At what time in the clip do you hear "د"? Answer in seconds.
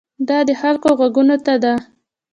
0.47-0.51